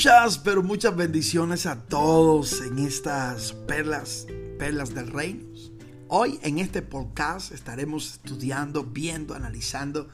[0.00, 4.26] Muchas, pero muchas bendiciones a todos en estas perlas,
[4.58, 5.44] perlas del reino.
[6.08, 10.08] Hoy en este podcast estaremos estudiando, viendo, analizando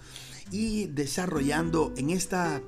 [0.51, 2.61] y desarrollando en esta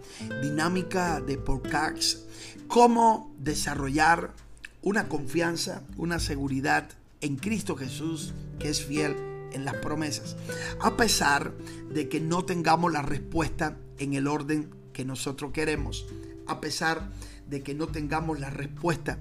[0.43, 2.21] dinámica de podcast
[2.69, 4.33] cómo desarrollar
[4.83, 6.89] una confianza, una seguridad
[7.21, 9.17] en Cristo Jesús que es fiel
[9.51, 10.37] en las promesas,
[10.81, 11.53] a pesar
[11.93, 16.07] de que no tengamos la respuesta en el orden que nosotros queremos,
[16.49, 17.11] a pesar
[17.49, 19.19] de que no tengamos la respuesta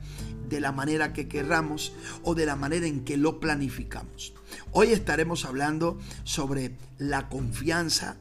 [0.49, 4.33] de la manera que querramos o de la manera en que lo planificamos.
[4.71, 8.17] Hoy estaremos hablando sobre la confianza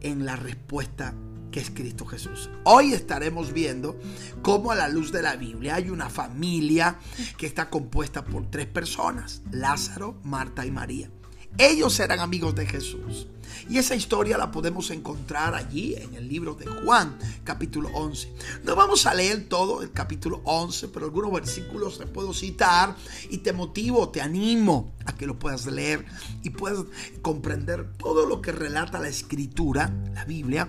[0.00, 1.14] en la respuesta
[1.50, 2.50] que es Cristo Jesús.
[2.64, 3.96] Hoy estaremos viendo
[4.42, 6.98] cómo a la luz de la Biblia hay una familia
[7.36, 11.10] que está compuesta por tres personas, Lázaro, Marta y María.
[11.58, 13.28] Ellos eran amigos de Jesús.
[13.68, 18.32] Y esa historia la podemos encontrar allí en el libro de Juan, capítulo 11.
[18.64, 22.96] No vamos a leer todo el capítulo 11, pero algunos versículos te puedo citar
[23.30, 26.04] y te motivo, te animo a que lo puedas leer
[26.42, 26.84] y puedas
[27.22, 30.68] comprender todo lo que relata la escritura, la Biblia,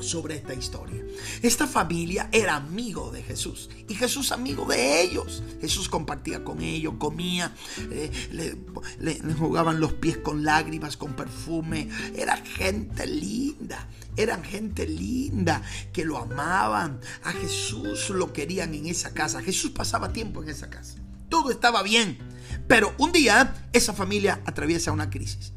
[0.00, 1.04] sobre esta historia.
[1.42, 5.42] Esta familia era amigo de Jesús y Jesús amigo de ellos.
[5.60, 7.54] Jesús compartía con ellos, comía,
[7.90, 11.88] eh, le, jugaban los pies con lágrimas, con perfume.
[12.14, 17.00] Era gente linda, eran gente linda que lo amaban.
[17.24, 19.42] A Jesús lo querían en esa casa.
[19.42, 20.96] Jesús pasaba tiempo en esa casa.
[21.28, 22.18] Todo estaba bien.
[22.66, 25.52] Pero un día esa familia atraviesa una crisis.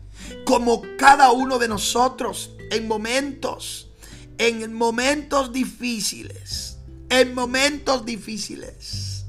[0.46, 3.91] Como cada uno de nosotros en momentos
[4.42, 6.78] en momentos difíciles,
[7.10, 9.26] en momentos difíciles,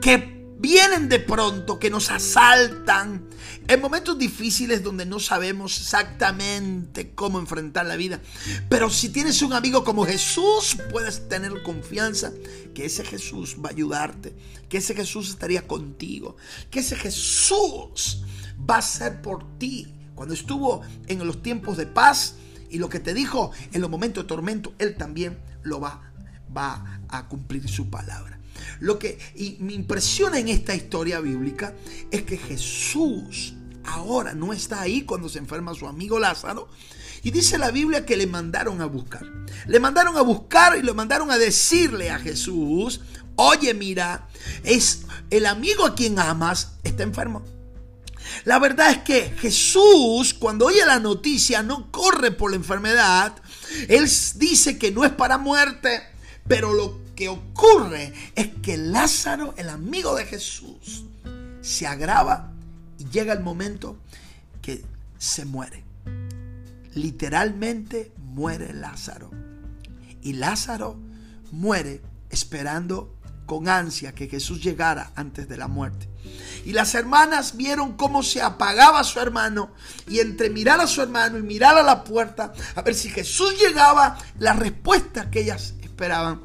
[0.00, 3.28] que vienen de pronto, que nos asaltan,
[3.68, 8.20] en momentos difíciles donde no sabemos exactamente cómo enfrentar la vida.
[8.68, 12.32] Pero si tienes un amigo como Jesús, puedes tener confianza
[12.74, 14.34] que ese Jesús va a ayudarte,
[14.68, 16.36] que ese Jesús estaría contigo,
[16.72, 18.24] que ese Jesús
[18.68, 19.94] va a ser por ti.
[20.16, 22.34] Cuando estuvo en los tiempos de paz,
[22.70, 26.12] y lo que te dijo en los momentos de tormento, Él también lo va,
[26.56, 28.38] va a cumplir su palabra.
[28.80, 31.74] Lo que y me impresiona en esta historia bíblica
[32.10, 33.54] es que Jesús
[33.84, 36.68] ahora no está ahí cuando se enferma su amigo Lázaro.
[37.22, 39.26] Y dice la Biblia que le mandaron a buscar.
[39.66, 43.00] Le mandaron a buscar y le mandaron a decirle a Jesús,
[43.36, 44.28] oye mira,
[44.62, 47.42] es el amigo a quien amas está enfermo.
[48.44, 53.36] La verdad es que Jesús, cuando oye la noticia, no corre por la enfermedad.
[53.88, 56.02] Él dice que no es para muerte,
[56.46, 61.04] pero lo que ocurre es que Lázaro, el amigo de Jesús,
[61.62, 62.52] se agrava
[62.98, 63.96] y llega el momento
[64.60, 64.84] que
[65.18, 65.84] se muere.
[66.94, 69.30] Literalmente muere Lázaro.
[70.22, 70.98] Y Lázaro
[71.50, 73.14] muere esperando
[73.46, 76.08] con ansia que Jesús llegara antes de la muerte.
[76.64, 79.72] Y las hermanas vieron cómo se apagaba su hermano
[80.08, 83.54] y entre mirar a su hermano y mirar a la puerta a ver si Jesús
[83.60, 86.42] llegaba, la respuesta que ellas esperaban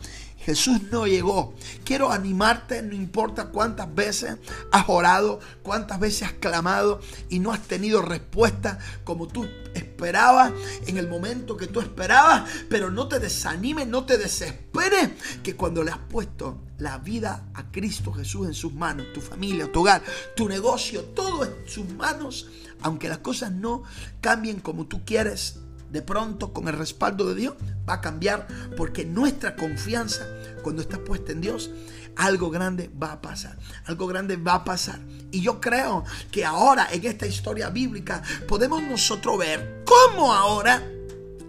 [0.49, 1.53] Jesús no llegó.
[1.83, 4.37] Quiero animarte, no importa cuántas veces
[4.71, 10.51] has orado, cuántas veces has clamado y no has tenido respuesta como tú esperabas
[10.87, 15.11] en el momento que tú esperabas, pero no te desanimes, no te desesperes,
[15.43, 19.71] que cuando le has puesto la vida a Cristo Jesús en sus manos, tu familia,
[19.71, 20.01] tu hogar,
[20.35, 22.47] tu negocio, todo en sus manos,
[22.81, 23.83] aunque las cosas no
[24.19, 25.59] cambien como tú quieres,
[25.91, 27.55] de pronto con el respaldo de Dios
[27.87, 30.27] va a cambiar porque nuestra confianza
[30.61, 31.71] cuando está puesta en Dios,
[32.15, 34.99] algo grande va a pasar, algo grande va a pasar.
[35.31, 40.83] Y yo creo que ahora en esta historia bíblica podemos nosotros ver cómo ahora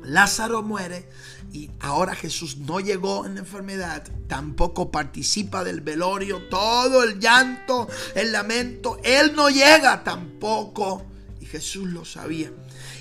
[0.04, 1.08] Lázaro muere
[1.52, 7.88] y ahora Jesús no llegó en la enfermedad, tampoco participa del velorio, todo el llanto,
[8.14, 11.09] el lamento, Él no llega tampoco.
[11.50, 12.52] Jesús lo sabía.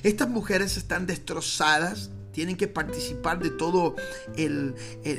[0.03, 3.95] Estas mujeres están destrozadas, tienen que participar de todo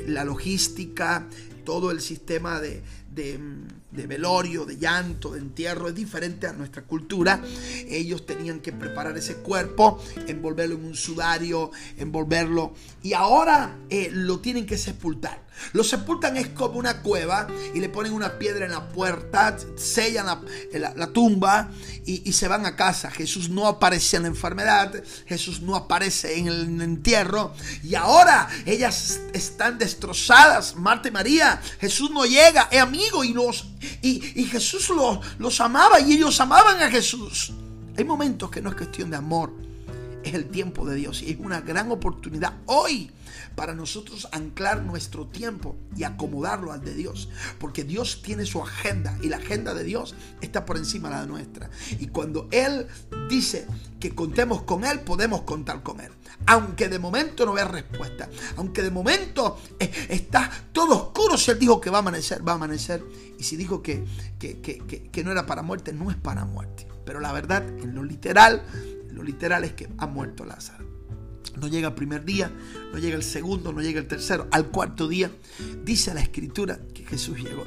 [0.07, 1.29] la logística,
[1.71, 2.83] todo el sistema de,
[3.13, 7.41] de, velorio, de llanto, de entierro, es diferente a nuestra cultura.
[7.89, 12.75] Ellos tenían que preparar ese cuerpo, envolverlo en un sudario, envolverlo,
[13.05, 15.49] y ahora eh, lo tienen que sepultar.
[15.73, 20.27] Lo sepultan es como una cueva y le ponen una piedra en la puerta, sellan
[20.73, 21.71] la, tumba
[22.07, 23.11] y, se van a casa.
[23.11, 27.53] Jesús no aparece en la enfermedad, Jesús no aparece en el entierro
[27.83, 31.60] y ahora ellas están destrozadas, Marta y María.
[31.81, 33.67] Jesús no llega, es amigo y, los,
[34.03, 37.53] y, Jesús los, los amaba y ellos amaban a Jesús.
[37.97, 39.53] Hay momentos que no es cuestión de amor,
[40.25, 43.11] es el tiempo de Dios y es una gran oportunidad hoy
[43.55, 47.29] para nosotros anclar nuestro tiempo y acomodarlo al de Dios.
[47.59, 51.27] Porque Dios tiene su agenda y la agenda de Dios está por encima de la
[51.27, 51.71] nuestra.
[51.99, 52.87] Y cuando Él
[53.29, 53.67] dice
[53.99, 56.13] que contemos con Él, podemos contar con Él.
[56.47, 61.59] Aunque de momento no vea respuesta, aunque de momento eh, está todo oscuro, si Él
[61.59, 63.05] dijo que va a amanecer, va a amanecer.
[63.39, 64.05] Y si dijo que,
[64.39, 66.87] que, que, que no era para muerte, no es para muerte.
[67.05, 68.63] Pero la verdad, en lo literal,
[69.21, 70.87] lo literal es que ha muerto Lázaro.
[71.61, 72.51] No llega el primer día,
[72.91, 74.49] no llega el segundo, no llega el tercero.
[74.51, 75.31] Al cuarto día
[75.85, 77.67] dice la escritura que Jesús llegó.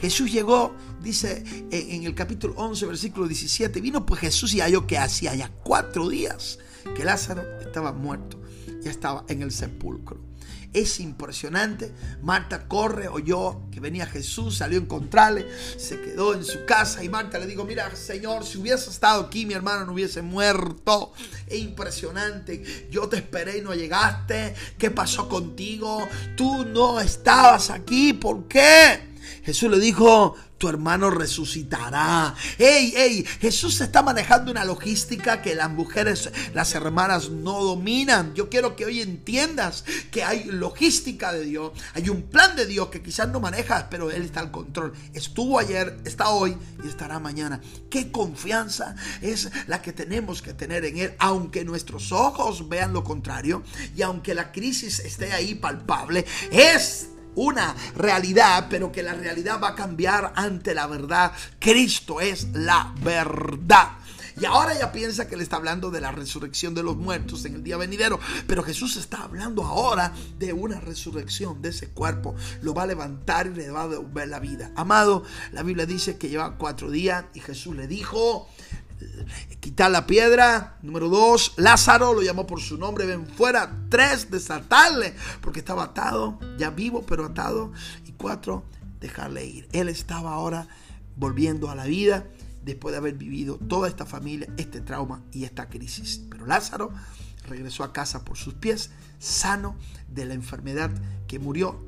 [0.00, 4.98] Jesús llegó, dice en el capítulo 11, versículo 17, vino pues Jesús y halló que
[4.98, 6.58] hacía ya cuatro días
[6.96, 8.40] que Lázaro estaba muerto,
[8.82, 10.29] ya estaba en el sepulcro.
[10.72, 11.92] Es impresionante.
[12.22, 15.46] Marta corre, oyó que venía Jesús, salió a encontrarle,
[15.76, 19.46] se quedó en su casa y Marta le dijo, mira Señor, si hubiese estado aquí
[19.46, 21.12] mi hermano no hubiese muerto.
[21.46, 22.88] Es impresionante.
[22.90, 24.54] Yo te esperé y no llegaste.
[24.78, 26.06] ¿Qué pasó contigo?
[26.36, 28.12] Tú no estabas aquí.
[28.12, 29.10] ¿Por qué?
[29.42, 32.34] Jesús le dijo, tu hermano resucitará.
[32.58, 38.34] Ey, ey, Jesús está manejando una logística que las mujeres, las hermanas no dominan.
[38.34, 42.90] Yo quiero que hoy entiendas que hay logística de Dios, hay un plan de Dios
[42.90, 44.92] que quizás no manejas, pero Él está al control.
[45.14, 46.54] Estuvo ayer, está hoy
[46.84, 47.62] y estará mañana.
[47.88, 53.02] Qué confianza es la que tenemos que tener en Él, aunque nuestros ojos vean lo
[53.02, 53.62] contrario
[53.96, 59.70] y aunque la crisis esté ahí palpable, es una realidad, pero que la realidad va
[59.70, 61.32] a cambiar ante la verdad.
[61.58, 64.00] Cristo es la verdad.
[64.40, 67.56] Y ahora ya piensa que le está hablando de la resurrección de los muertos en
[67.56, 68.18] el día venidero.
[68.46, 72.34] Pero Jesús está hablando ahora de una resurrección de ese cuerpo.
[72.62, 74.72] Lo va a levantar y le va a devolver la vida.
[74.76, 78.48] Amado, la Biblia dice que lleva cuatro días y Jesús le dijo,
[79.60, 80.78] quitar la piedra.
[80.82, 83.70] Número dos, Lázaro lo llamó por su nombre, ven fuera.
[83.88, 87.72] Tres, desatarle, porque estaba atado, ya vivo, pero atado.
[88.06, 88.64] Y cuatro,
[89.00, 89.68] dejarle ir.
[89.72, 90.68] Él estaba ahora
[91.16, 92.26] volviendo a la vida
[92.64, 96.22] después de haber vivido toda esta familia, este trauma y esta crisis.
[96.30, 96.90] Pero Lázaro
[97.48, 99.76] regresó a casa por sus pies, sano
[100.08, 100.90] de la enfermedad
[101.26, 101.84] que murió.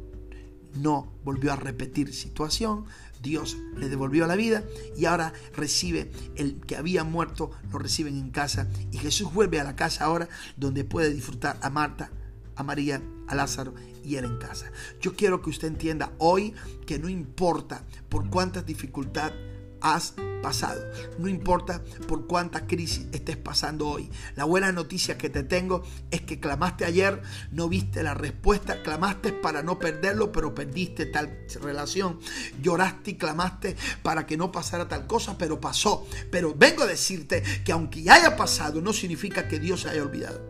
[0.74, 2.86] No volvió a repetir situación,
[3.22, 4.64] Dios le devolvió la vida
[4.96, 9.64] y ahora recibe el que había muerto, lo reciben en casa y Jesús vuelve a
[9.64, 12.10] la casa ahora donde puede disfrutar a Marta,
[12.56, 13.74] a María, a Lázaro
[14.04, 14.70] y él en casa.
[15.00, 16.54] Yo quiero que usted entienda hoy
[16.86, 19.34] que no importa por cuántas dificultades
[19.80, 20.84] has pasado.
[21.18, 24.10] No importa por cuánta crisis estés pasando hoy.
[24.36, 29.32] La buena noticia que te tengo es que clamaste ayer, no viste la respuesta, clamaste
[29.32, 32.18] para no perderlo, pero perdiste tal relación.
[32.60, 36.06] Lloraste y clamaste para que no pasara tal cosa, pero pasó.
[36.30, 40.40] Pero vengo a decirte que aunque haya pasado, no significa que Dios se haya olvidado.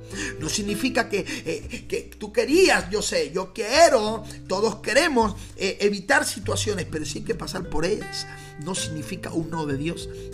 [0.40, 6.86] No significa que, eh, tú querías, yo sé, yo quiero, todos queremos eh, evitar situaciones,
[6.90, 8.26] pero sí que pasar por ellas.
[8.64, 9.76] No significa un no de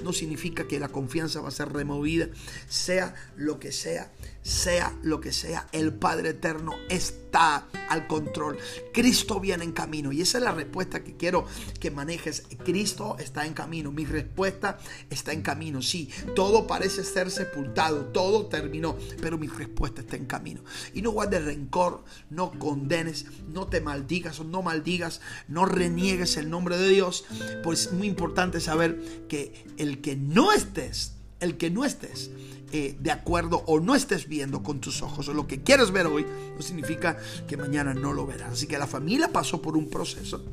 [0.03, 2.29] no significa que la confianza va a ser removida,
[2.69, 4.11] sea lo que sea,
[4.49, 8.57] sea lo que sea, el Padre Eterno está al control.
[8.95, 11.45] Cristo viene en camino y esa es la respuesta que quiero
[11.79, 12.45] que manejes.
[12.65, 14.79] Cristo está en camino, mi respuesta
[15.11, 15.83] está en camino.
[15.83, 20.63] Sí, todo parece ser sepultado, todo terminó, pero mi respuesta está en camino.
[20.95, 26.49] Y no guardes rencor, no condenes, no te maldigas o no maldigas, no reniegues el
[26.49, 27.27] nombre de Dios,
[27.63, 32.31] pues es muy importante saber que el que no estés, el que no estés
[32.73, 36.07] eh, de acuerdo o no estés viendo con tus ojos o lo que quieres ver
[36.07, 38.53] hoy, no significa que mañana no lo verás.
[38.53, 40.45] Así que la familia pasó por un proceso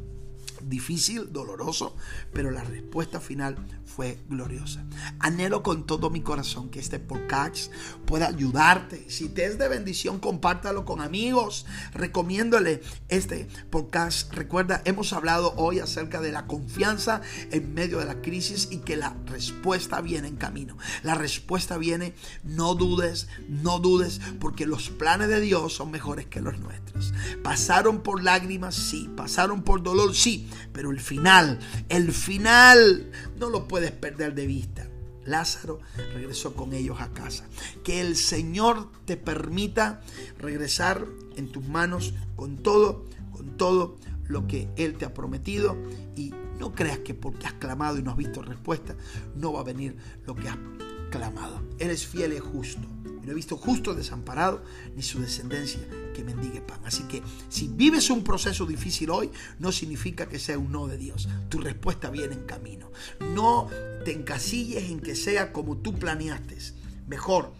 [0.68, 1.96] difícil, doloroso,
[2.34, 3.56] pero la respuesta final
[3.86, 4.84] fue gloriosa.
[5.20, 7.72] Anhelo con todo mi corazón que este podcast
[8.06, 9.10] pueda ayudarte.
[9.10, 11.66] Si te es de bendición, compártalo con amigos.
[11.94, 14.34] Recomiéndole este podcast.
[14.34, 18.98] Recuerda, hemos hablado hoy acerca de la confianza en medio de la crisis y que
[18.98, 20.78] la respuesta viene en camino.
[21.04, 26.42] La respuesta viene, no dudes, no dudes, porque los planes de Dios son mejores que
[26.42, 27.14] los nuestros.
[27.44, 29.10] Pasaron por lágrimas, sí.
[29.16, 31.60] Pasaron por dolor, sí pero el final,
[31.90, 34.88] el final, no lo puedes perder de vista.
[35.26, 35.80] Lázaro
[36.14, 37.46] regresó con ellos a casa.
[37.84, 40.02] Que el Señor te permita
[40.38, 43.98] regresar en tus manos con todo, con todo
[44.28, 45.78] lo que Él te ha prometido
[46.16, 48.96] y no creas que porque has clamado y no has visto respuesta,
[49.36, 50.58] no va a venir lo que has
[51.10, 51.62] clamado.
[51.80, 52.88] Él es fiel y justo
[53.26, 54.64] no he visto justo desamparado
[54.96, 55.82] ni su descendencia
[56.14, 56.80] que mendigue pan.
[56.86, 60.98] Así que si vives un proceso difícil hoy, no significa que sea un no de
[60.98, 61.28] Dios.
[61.50, 62.92] Tu respuesta viene en camino.
[63.34, 63.70] No
[64.04, 66.58] te encasilles en que sea como tú planeaste.
[67.08, 67.54] Mejor,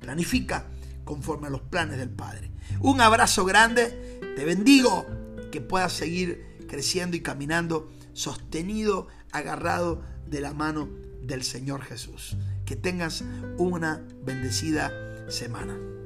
[0.00, 0.66] planifica
[1.04, 2.50] conforme a los planes del Padre.
[2.80, 5.06] Un abrazo grande, te bendigo,
[5.50, 10.88] que puedas seguir creciendo y caminando sostenido, agarrado de la mano
[11.22, 12.36] del Señor Jesús.
[12.64, 13.24] Que tengas
[13.58, 14.92] una bendecida
[15.30, 15.99] semana.